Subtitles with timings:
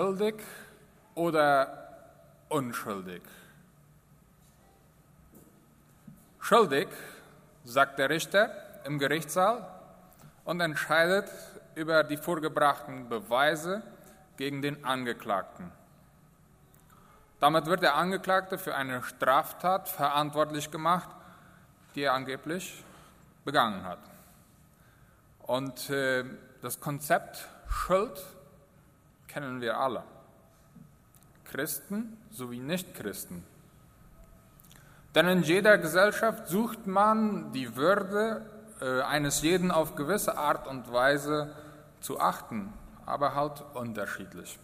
[0.00, 0.36] schuldig
[1.14, 1.90] oder
[2.48, 3.20] unschuldig?
[6.40, 6.88] Schuldig,
[7.64, 8.50] sagt der Richter
[8.86, 9.68] im Gerichtssaal
[10.46, 11.30] und entscheidet
[11.74, 13.82] über die vorgebrachten Beweise
[14.38, 15.70] gegen den Angeklagten.
[17.38, 21.10] Damit wird der Angeklagte für eine Straftat verantwortlich gemacht,
[21.94, 22.82] die er angeblich
[23.44, 24.00] begangen hat.
[25.42, 26.24] Und äh,
[26.62, 28.18] das Konzept Schuld
[29.32, 30.02] kennen wir alle.
[31.44, 33.44] Christen sowie Nichtchristen.
[35.14, 38.42] Denn in jeder Gesellschaft sucht man die Würde
[38.80, 41.52] äh, eines jeden auf gewisse Art und Weise
[42.00, 42.72] zu achten,
[43.06, 44.58] aber halt unterschiedlich.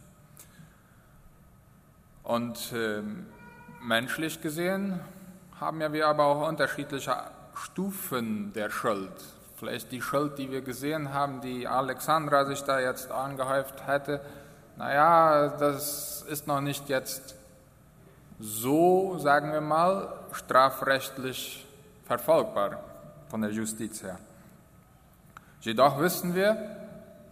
[2.23, 3.03] Und äh,
[3.83, 5.01] menschlich gesehen
[5.61, 7.17] haben ja wir aber auch unterschiedliche
[7.55, 9.13] Stufen der Schuld.
[9.57, 14.21] Vielleicht die Schuld, die wir gesehen haben, die Alexandra sich da jetzt angehäuft hätte,
[14.77, 17.35] naja, das ist noch nicht jetzt
[18.39, 21.67] so, sagen wir mal, strafrechtlich
[22.05, 22.81] verfolgbar
[23.29, 24.19] von der Justiz her.
[25.61, 26.57] Jedoch wissen wir,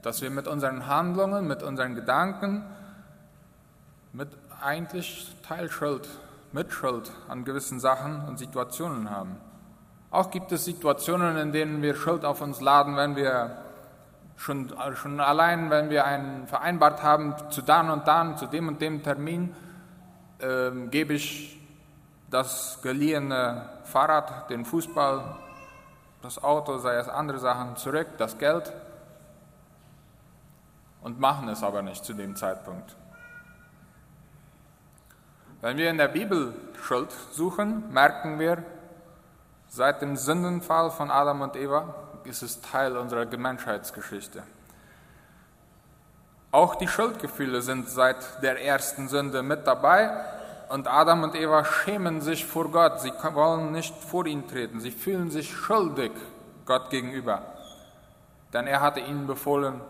[0.03, 2.65] dass wir mit unseren Handlungen, mit unseren Gedanken,
[4.13, 4.29] mit
[4.63, 6.09] eigentlich Teilschuld,
[6.53, 9.37] Mitschuld an gewissen Sachen und Situationen haben.
[10.11, 13.64] Auch gibt es Situationen, in denen wir Schuld auf uns laden, wenn wir
[14.37, 18.81] schon, schon allein, wenn wir einen vereinbart haben, zu dann und dann, zu dem und
[18.81, 19.55] dem Termin,
[20.39, 21.61] äh, gebe ich
[22.31, 25.37] das geliehene Fahrrad, den Fußball,
[26.23, 28.73] das Auto, sei es andere Sachen zurück, das Geld
[31.03, 32.97] und machen es aber nicht zu dem Zeitpunkt.
[35.61, 38.63] Wenn wir in der Bibel Schuld suchen, merken wir,
[39.69, 41.95] seit dem Sündenfall von Adam und Eva
[42.27, 44.43] ist es Teil unserer Menschheitsgeschichte.
[46.51, 50.11] Auch die Schuldgefühle sind seit der ersten Sünde mit dabei
[50.69, 53.01] und Adam und Eva schämen sich vor Gott.
[53.01, 54.81] Sie wollen nicht vor ihn treten.
[54.81, 56.13] Sie fühlen sich schuldig
[56.65, 57.43] Gott gegenüber.
[58.53, 59.81] Denn er hatte ihnen befohlen,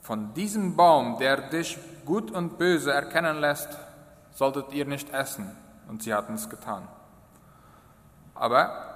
[0.00, 3.68] von diesem Baum, der dich gut und böse erkennen lässt,
[4.32, 5.56] solltet ihr nicht essen.
[5.88, 6.88] Und sie hatten es getan.
[8.34, 8.91] Aber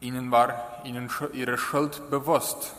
[0.00, 2.74] ihnen war ihnen ihre Schuld bewusst.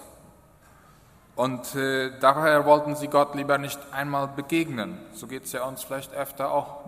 [1.36, 5.00] Und äh, daher wollten sie Gott lieber nicht einmal begegnen.
[5.14, 6.82] So geht es ja uns vielleicht öfter auch.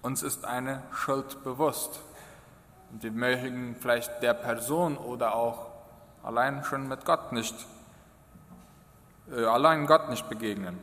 [0.00, 2.00] Uns ist eine Schuld bewusst.
[2.90, 5.66] Und wir möchten vielleicht der Person oder auch
[6.22, 7.54] allein schon mit Gott nicht,
[9.30, 10.78] äh, allein Gott nicht begegnen.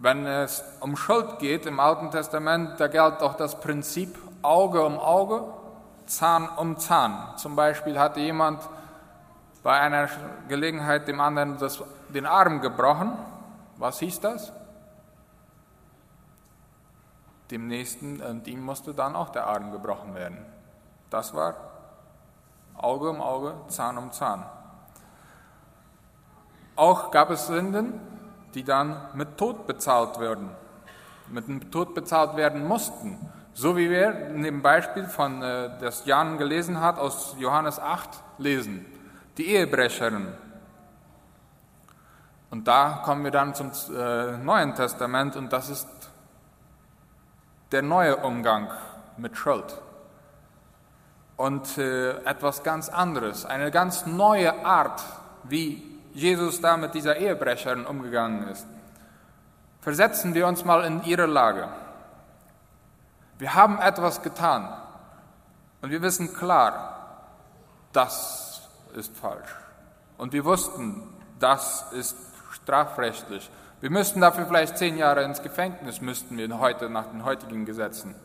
[0.00, 4.98] Wenn es um Schuld geht im Alten Testament, da gilt auch das Prinzip Auge um
[4.98, 5.44] Auge,
[6.08, 7.36] Zahn um Zahn.
[7.36, 8.66] Zum Beispiel hatte jemand
[9.62, 10.08] bei einer
[10.48, 13.12] Gelegenheit dem anderen das, den Arm gebrochen.
[13.76, 14.52] Was hieß das?
[17.50, 20.44] Dem nächsten und ihm musste dann auch der Arm gebrochen werden.
[21.10, 21.54] Das war
[22.76, 24.44] Auge um Auge, Zahn um Zahn.
[26.76, 28.00] Auch gab es Sünden,
[28.54, 30.50] die dann mit Tod bezahlt würden,
[31.28, 33.18] mit dem Tod bezahlt werden mussten.
[33.58, 38.08] So wie wir in dem Beispiel von, äh, das Jan gelesen hat, aus Johannes 8
[38.38, 38.86] lesen.
[39.36, 40.28] Die Ehebrecherin.
[42.50, 45.88] Und da kommen wir dann zum äh, Neuen Testament und das ist
[47.72, 48.70] der neue Umgang
[49.16, 49.82] mit Schuld.
[51.36, 55.02] Und äh, etwas ganz anderes, eine ganz neue Art,
[55.42, 55.82] wie
[56.14, 58.68] Jesus da mit dieser Ehebrecherin umgegangen ist.
[59.80, 61.68] Versetzen wir uns mal in ihre Lage.
[63.38, 64.68] Wir haben etwas getan
[65.80, 67.28] und wir wissen klar,
[67.92, 69.54] das ist falsch.
[70.16, 71.02] Und wir wussten,
[71.38, 72.16] das ist
[72.50, 73.48] strafrechtlich.
[73.80, 78.16] Wir müssten dafür vielleicht zehn Jahre ins Gefängnis, müssten wir heute nach den heutigen Gesetzen.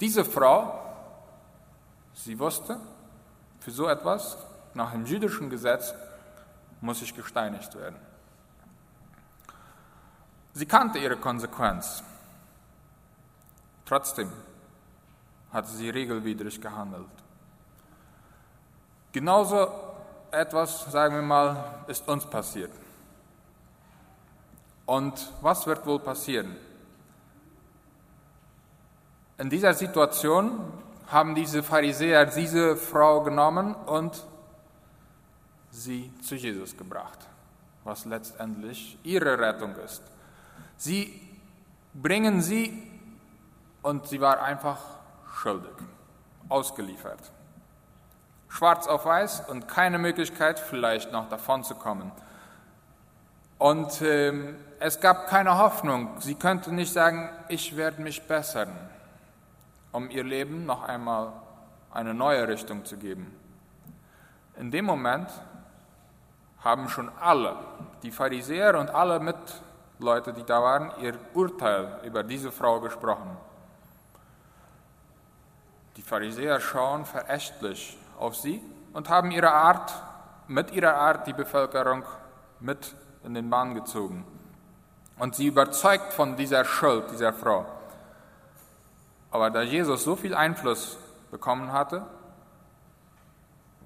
[0.00, 0.80] Diese Frau,
[2.14, 2.78] sie wusste,
[3.58, 4.36] für so etwas,
[4.74, 5.94] nach dem jüdischen Gesetz,
[6.80, 7.96] muss ich gesteinigt werden.
[10.52, 12.04] Sie kannte ihre Konsequenz.
[13.84, 14.32] Trotzdem
[15.52, 17.06] hatte sie regelwidrig gehandelt.
[19.12, 19.68] Genauso
[20.30, 22.72] etwas, sagen wir mal, ist uns passiert.
[24.86, 26.56] Und was wird wohl passieren?
[29.38, 30.60] In dieser Situation
[31.08, 34.24] haben diese Pharisäer diese Frau genommen und
[35.70, 37.18] sie zu Jesus gebracht,
[37.84, 40.02] was letztendlich ihre Rettung ist.
[40.76, 41.20] Sie
[41.94, 42.93] bringen sie
[43.84, 44.78] und sie war einfach
[45.34, 45.74] schuldig,
[46.48, 47.20] ausgeliefert.
[48.48, 52.10] Schwarz auf weiß und keine Möglichkeit, vielleicht noch davon zu kommen.
[53.58, 56.18] Und ähm, es gab keine Hoffnung.
[56.18, 58.70] Sie könnte nicht sagen, ich werde mich bessern,
[59.92, 61.32] um ihr Leben noch einmal
[61.92, 63.38] eine neue Richtung zu geben.
[64.56, 65.28] In dem Moment
[66.60, 67.56] haben schon alle,
[68.02, 73.36] die Pharisäer und alle Mitleute, die da waren, ihr Urteil über diese Frau gesprochen.
[75.96, 78.62] Die Pharisäer schauen verächtlich auf sie
[78.92, 79.92] und haben ihre Art,
[80.48, 82.04] mit ihrer Art die Bevölkerung
[82.60, 82.94] mit
[83.24, 84.24] in den Bann gezogen.
[85.18, 87.66] Und sie überzeugt von dieser Schuld dieser Frau.
[89.30, 90.96] Aber da Jesus so viel Einfluss
[91.30, 92.04] bekommen hatte,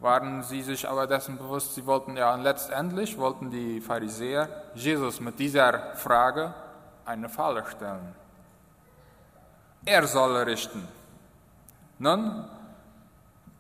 [0.01, 5.39] waren sie sich aber dessen bewusst, sie wollten ja letztendlich, wollten die Pharisäer Jesus mit
[5.39, 6.55] dieser Frage
[7.05, 8.15] eine Falle stellen.
[9.85, 10.87] Er soll richten.
[11.99, 12.45] Nun,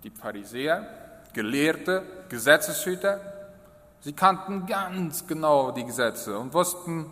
[0.05, 0.87] die Pharisäer,
[1.32, 3.20] Gelehrte, Gesetzeshüter,
[4.00, 7.06] sie kannten ganz genau die Gesetze und wussten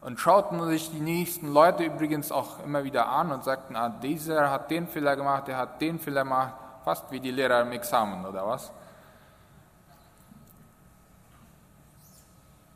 [0.00, 4.50] und schauten sich die nächsten Leute übrigens auch immer wieder an und sagten, ah, dieser
[4.50, 6.54] hat den Fehler gemacht, der hat den Fehler gemacht,
[6.84, 8.72] fast wie die Lehrer im Examen oder was.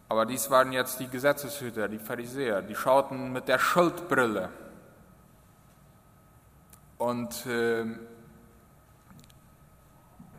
[0.08, 4.50] Aber dies waren jetzt die Gesetzeshüter, die Pharisäer, die schauten mit der Schuldbrille.
[7.04, 7.84] Und äh,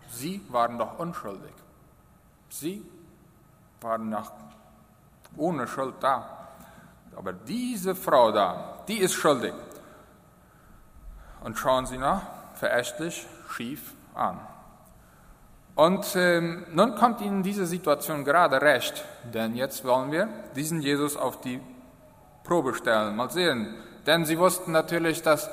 [0.09, 1.53] sie waren doch unschuldig.
[2.49, 2.83] Sie
[3.81, 4.31] waren noch
[5.37, 6.47] ohne Schuld da.
[7.15, 9.53] Aber diese Frau da, die ist schuldig.
[11.43, 12.23] Und schauen Sie nach,
[12.55, 14.39] verächtlich, schief an.
[15.75, 21.15] Und ähm, nun kommt Ihnen diese Situation gerade recht, denn jetzt wollen wir diesen Jesus
[21.15, 21.61] auf die
[22.43, 23.15] Probe stellen.
[23.15, 23.75] Mal sehen.
[24.07, 25.49] Denn sie wussten natürlich, dass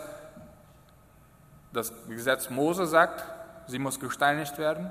[1.72, 3.24] das Gesetz Mose sagt,
[3.66, 4.90] sie muss gesteinigt werden.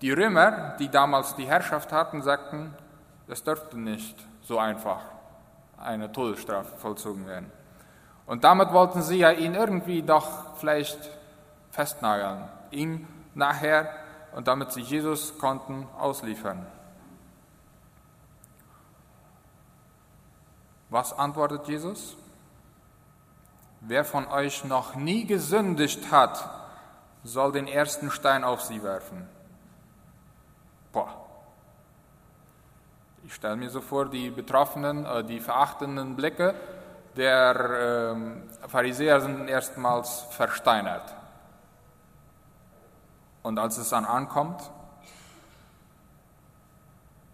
[0.00, 2.74] Die Römer, die damals die Herrschaft hatten, sagten,
[3.28, 5.00] es dürfte nicht so einfach
[5.76, 7.50] eine Todesstrafe vollzogen werden.
[8.26, 10.98] Und damit wollten sie ja ihn irgendwie doch vielleicht
[11.70, 13.88] festnageln, ihn nachher
[14.32, 16.66] und damit sie Jesus konnten ausliefern.
[20.90, 22.16] Was antwortet Jesus?
[23.80, 26.48] Wer von euch noch nie gesündigt hat,
[27.24, 29.26] soll den ersten Stein auf sie werfen.
[30.92, 31.14] Boah.
[33.24, 36.54] Ich stelle mir so vor, die betroffenen, äh, die verachtenden Blicke
[37.16, 41.14] der äh, Pharisäer sind erstmals versteinert.
[43.42, 44.70] Und als es dann ankommt,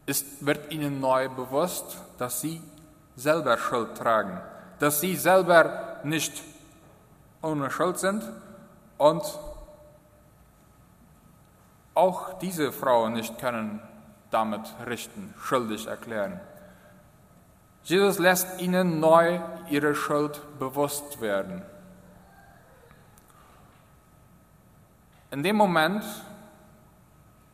[0.07, 2.63] ist, wird ihnen neu bewusst, dass sie
[3.17, 4.41] selber Schuld tragen,
[4.79, 6.43] dass sie selber nicht
[7.43, 8.23] ohne Schuld sind
[8.99, 9.23] und
[11.95, 13.81] auch diese Frauen nicht können
[14.31, 16.41] damit richten, schuldig erklären.
[17.85, 19.41] Jesus lässt ihnen neu
[19.71, 21.63] ihre Schuld bewusst werden.
[25.31, 26.05] In dem Moment,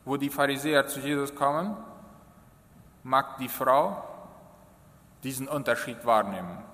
[0.05, 1.77] wo die Pharisäer zu Jesus kommen,
[3.03, 4.03] mag die Frau
[5.23, 6.72] diesen Unterschied wahrnehmen.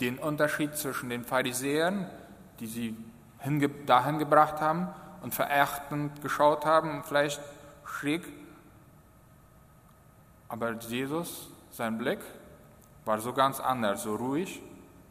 [0.00, 2.06] Den Unterschied zwischen den Pharisäern,
[2.58, 2.96] die sie
[3.86, 4.88] dahin gebracht haben
[5.22, 7.40] und verachtend geschaut haben, vielleicht
[7.84, 8.22] schräg.
[10.48, 12.20] Aber Jesus, sein Blick
[13.04, 14.60] war so ganz anders, so ruhig,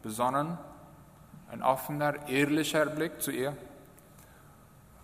[0.02, 0.58] besonnen,
[1.50, 3.56] ein offener, ehrlicher Blick zu ihr.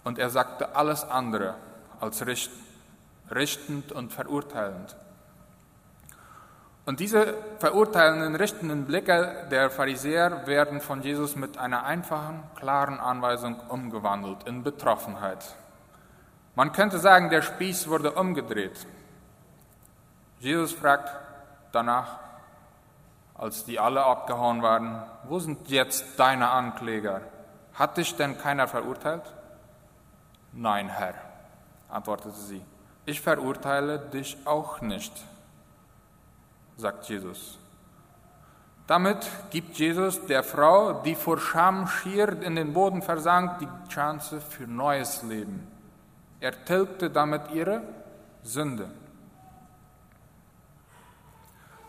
[0.05, 1.57] Und er sagte alles andere
[2.01, 2.25] als
[3.31, 4.97] richtend und verurteilend.
[6.87, 13.59] Und diese verurteilenden, richtenden Blicke der Pharisäer werden von Jesus mit einer einfachen, klaren Anweisung
[13.69, 15.45] umgewandelt in Betroffenheit.
[16.55, 18.87] Man könnte sagen, der Spieß wurde umgedreht.
[20.39, 21.11] Jesus fragt
[21.73, 22.21] danach,
[23.35, 27.21] als die alle abgehauen waren, wo sind jetzt deine Ankläger?
[27.75, 29.35] Hat dich denn keiner verurteilt?
[30.53, 31.15] Nein, Herr,
[31.89, 32.63] antwortete sie,
[33.05, 35.13] ich verurteile dich auch nicht,
[36.77, 37.59] sagt Jesus.
[38.87, 44.41] Damit gibt Jesus der Frau, die vor Scham schier in den Boden versank, die Chance
[44.41, 45.67] für neues Leben.
[46.39, 47.83] Er tilgte damit ihre
[48.43, 48.89] Sünde.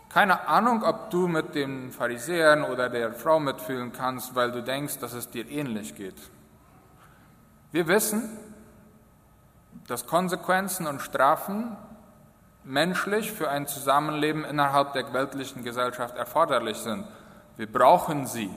[0.08, 4.98] Keine Ahnung, ob du mit den Pharisäern oder der Frau mitfühlen kannst, weil du denkst,
[4.98, 6.16] dass es dir ähnlich geht.
[7.70, 8.38] Wir wissen,
[9.86, 11.76] dass Konsequenzen und Strafen
[12.64, 17.06] menschlich für ein Zusammenleben innerhalb der weltlichen Gesellschaft erforderlich sind.
[17.56, 18.50] Wir brauchen sie,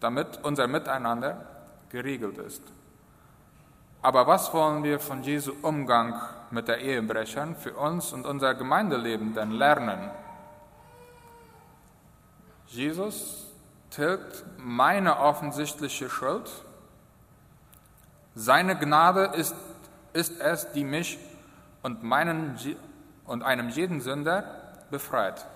[0.00, 1.46] damit unser Miteinander
[1.90, 2.62] geregelt ist.
[4.02, 6.14] Aber was wollen wir von Jesu Umgang
[6.50, 10.10] mit der Ehebrechern für uns und unser Gemeindeleben denn lernen?
[12.66, 13.46] Jesus
[13.90, 16.50] tilgt meine offensichtliche Schuld.
[18.34, 19.54] Seine Gnade ist,
[20.12, 21.18] ist es, die mich
[21.82, 22.56] und, meinen,
[23.30, 24.42] und einem jeden Sünder
[24.90, 25.46] befreit.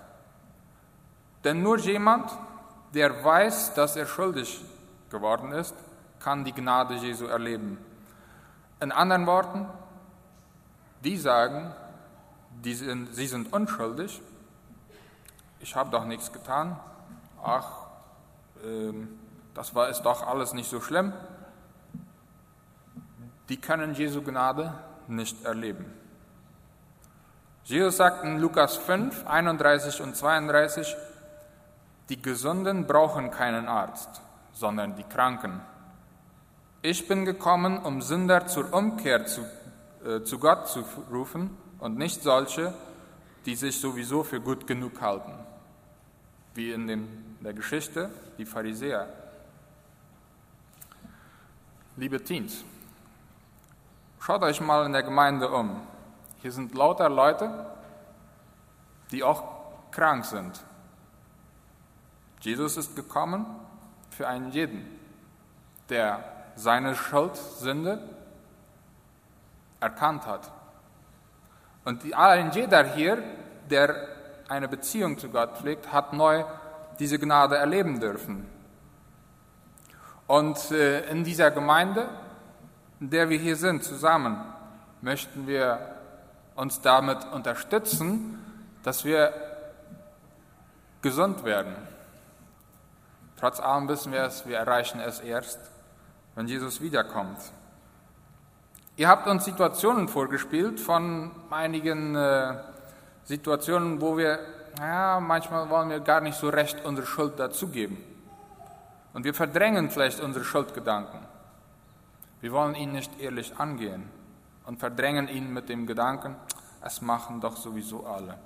[1.42, 2.30] Denn nur jemand,
[2.94, 4.64] der weiß, dass er schuldig
[5.10, 5.74] geworden ist,
[6.20, 7.78] kann die Gnade Jesu erleben.
[8.78, 9.66] In anderen Worten,
[11.02, 11.74] die sagen,
[12.64, 14.22] die sind, sie sind unschuldig,
[15.58, 16.78] ich habe doch nichts getan,
[17.42, 17.88] ach,
[18.64, 19.18] ähm,
[19.52, 21.12] das war, ist doch alles nicht so schlimm,
[23.48, 24.72] die können Jesu Gnade
[25.08, 26.03] nicht erleben.
[27.64, 30.94] Jesus sagt in Lukas 5, 31 und 32,
[32.10, 34.20] die Gesunden brauchen keinen Arzt,
[34.52, 35.62] sondern die Kranken.
[36.82, 39.46] Ich bin gekommen, um Sünder zur Umkehr zu,
[40.04, 42.74] äh, zu Gott zu rufen und nicht solche,
[43.46, 45.32] die sich sowieso für gut genug halten,
[46.54, 47.08] wie in dem,
[47.40, 49.08] der Geschichte die Pharisäer.
[51.96, 52.62] Liebe Teens,
[54.20, 55.93] schaut euch mal in der Gemeinde um.
[56.44, 57.50] Hier sind lauter Leute,
[59.10, 59.44] die auch
[59.90, 60.62] krank sind.
[62.40, 63.46] Jesus ist gekommen
[64.10, 64.84] für einen jeden,
[65.88, 66.22] der
[66.54, 67.98] seine Schuld, Sünde
[69.80, 70.52] erkannt hat.
[71.86, 73.22] Und ein jeder hier,
[73.70, 74.06] der
[74.46, 76.44] eine Beziehung zu Gott pflegt, hat neu
[76.98, 78.46] diese Gnade erleben dürfen.
[80.26, 82.06] Und äh, in dieser Gemeinde,
[83.00, 84.44] in der wir hier sind, zusammen,
[85.00, 85.93] möchten wir
[86.56, 88.38] uns damit unterstützen,
[88.82, 89.32] dass wir
[91.02, 91.74] gesund werden.
[93.38, 95.58] Trotz allem wissen wir es, wir erreichen es erst,
[96.34, 97.38] wenn Jesus wiederkommt.
[98.96, 102.54] Ihr habt uns Situationen vorgespielt von einigen äh,
[103.24, 104.38] Situationen, wo wir,
[104.78, 107.98] ja, manchmal wollen wir gar nicht so recht unsere Schuld dazugeben.
[109.12, 111.20] Und wir verdrängen vielleicht unsere Schuldgedanken.
[112.40, 114.08] Wir wollen ihn nicht ehrlich angehen
[114.66, 116.36] und verdrängen ihn mit dem Gedanken,
[116.82, 118.38] es machen doch sowieso alle.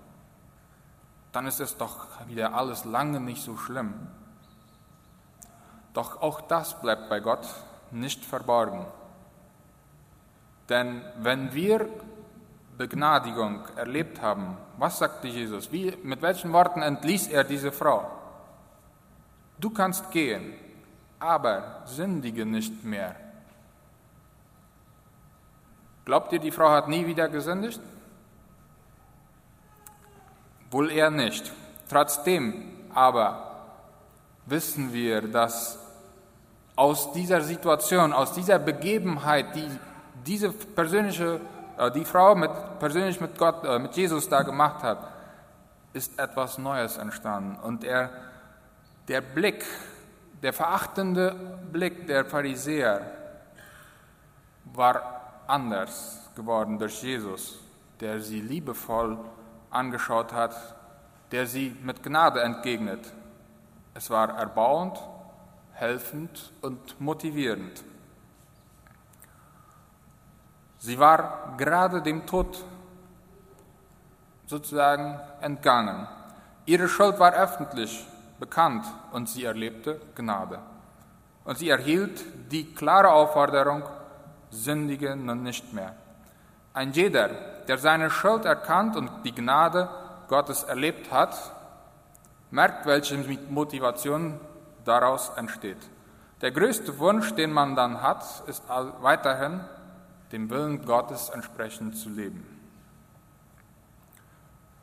[1.33, 3.95] Dann ist es doch wieder alles lange nicht so schlimm.
[5.93, 7.47] Doch auch das bleibt bei Gott
[7.91, 8.87] nicht verborgen.
[10.69, 11.89] Denn wenn wir
[12.77, 15.73] Begnadigung erlebt haben, was sagte Jesus?
[15.73, 18.09] Wie, mit welchen Worten entließ er diese Frau?
[19.59, 20.55] Du kannst gehen,
[21.19, 23.17] aber sündige nicht mehr.
[26.09, 27.83] Glaubt ihr, die Frau hat nie wieder gesündigt?
[30.71, 31.53] Wohl eher nicht.
[31.87, 33.67] Trotzdem aber
[34.47, 35.79] wissen wir, dass
[36.77, 39.69] aus dieser Situation, aus dieser Begebenheit, die
[40.25, 41.43] diese persönliche,
[41.77, 45.13] äh, die Frau mit, persönlich mit Gott, äh, mit Jesus da gemacht hat,
[45.93, 47.59] ist etwas Neues entstanden.
[47.63, 48.09] Und er,
[49.09, 49.63] der Blick,
[50.43, 51.35] der verachtende
[51.71, 53.03] Blick der Pharisäer
[54.73, 55.18] war
[55.49, 57.59] anders geworden durch Jesus,
[58.01, 59.19] der sie liebevoll
[59.71, 60.55] angeschaut hat,
[61.33, 63.13] der sie mit Gnade entgegnet.
[63.95, 64.99] Es war erbauend
[65.79, 67.85] helfend und motivierend.
[70.79, 72.65] Sie war gerade dem Tod
[74.47, 76.09] sozusagen entgangen.
[76.67, 78.07] Ihre Schuld war öffentlich
[78.39, 80.59] bekannt und sie erlebte Gnade.
[81.45, 83.83] Und sie erhielt die klare Aufforderung,
[84.51, 85.95] sündige nun nicht mehr.
[86.75, 87.29] Ein jeder,
[87.67, 89.89] der seine Schuld erkannt und die Gnade
[90.29, 91.37] Gottes erlebt hat,
[92.51, 93.17] merkt, welche
[93.49, 94.39] Motivation
[94.85, 95.79] daraus entsteht.
[96.41, 99.61] Der größte Wunsch, den man dann hat, ist weiterhin,
[100.31, 102.47] dem Willen Gottes entsprechend zu leben.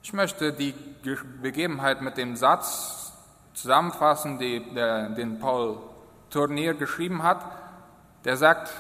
[0.04, 0.74] Ich möchte die
[1.42, 3.14] Begebenheit mit dem Satz
[3.54, 5.78] zusammenfassen, den Paul
[6.30, 7.44] Tournier geschrieben hat.
[8.26, 8.72] Der sagt,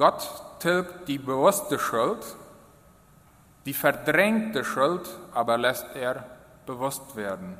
[0.00, 0.28] Gott
[0.58, 2.24] tilgt die bewusste Schuld,
[3.66, 6.24] die verdrängte Schuld aber lässt er
[6.66, 7.56] bewusst werden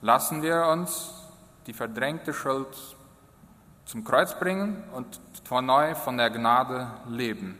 [0.00, 1.12] lassen wir uns
[1.66, 2.68] die verdrängte Schuld
[3.84, 7.58] zum Kreuz bringen und von neu von der Gnade leben.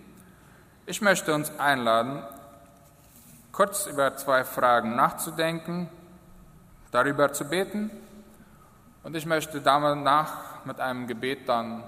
[0.87, 2.23] Ich möchte uns einladen,
[3.53, 5.89] kurz über zwei Fragen nachzudenken,
[6.91, 7.91] darüber zu beten
[9.03, 11.83] und ich möchte danach mit einem Gebet dann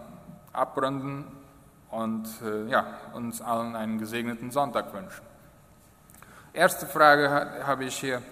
[0.53, 1.25] abrunden
[1.91, 5.23] und äh, ja, uns allen einen gesegneten Sonntag wünschen.
[6.53, 8.23] Erste Frage habe ich hier.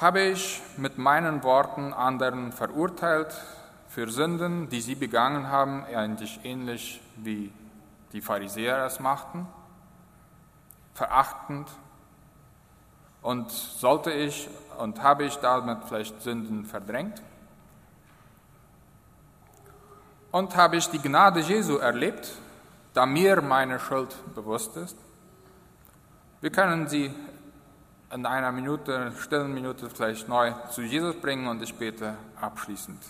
[0.00, 3.34] Habe ich mit meinen Worten anderen verurteilt,
[3.88, 7.52] für Sünden, die sie begangen haben, eigentlich ähnlich wie
[8.12, 9.46] die Pharisäer es machten,
[10.94, 11.68] verachtend.
[13.22, 17.20] Und sollte ich und habe ich damit vielleicht Sünden verdrängt?
[20.30, 22.30] Und habe ich die Gnade Jesu erlebt,
[22.92, 24.96] da mir meine Schuld bewusst ist?
[26.40, 27.14] Wir können sie
[28.12, 33.02] in einer Minute, stillen Minute vielleicht neu zu Jesus bringen und ich bete abschließend.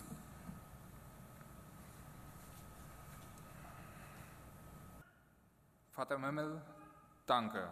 [5.93, 6.63] Vater im Himmel,
[7.27, 7.69] danke,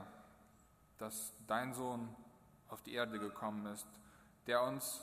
[0.99, 2.09] dass dein Sohn
[2.69, 3.87] auf die Erde gekommen ist,
[4.49, 5.01] der uns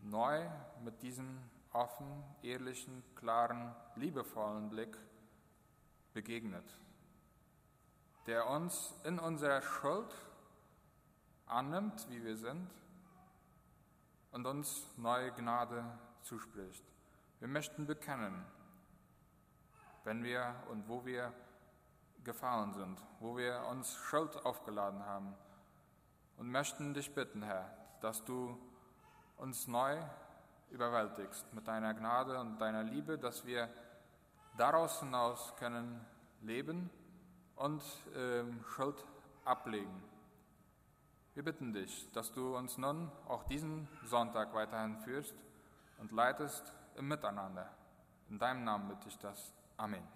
[0.00, 0.40] neu
[0.82, 1.38] mit diesem
[1.74, 4.96] offen, ehrlichen, klaren, liebevollen Blick
[6.14, 6.64] begegnet
[8.26, 10.14] der uns in unserer Schuld
[11.46, 12.70] annimmt, wie wir sind,
[14.32, 15.84] und uns neue Gnade
[16.22, 16.84] zuspricht.
[17.38, 18.44] Wir möchten bekennen,
[20.04, 21.32] wenn wir und wo wir
[22.24, 25.34] gefallen sind, wo wir uns Schuld aufgeladen haben
[26.38, 28.58] und möchten dich bitten, Herr, dass du
[29.36, 30.00] uns neu
[30.74, 33.68] überwältigst mit deiner Gnade und deiner Liebe, dass wir
[34.58, 36.04] daraus hinaus können
[36.42, 36.90] leben
[37.56, 37.82] und
[38.14, 39.02] ähm, Schuld
[39.44, 40.02] ablegen.
[41.34, 45.34] Wir bitten dich, dass du uns nun auch diesen Sonntag weiterhin führst
[45.98, 47.70] und leitest im Miteinander.
[48.28, 49.52] In deinem Namen bitte ich das.
[49.76, 50.13] Amen.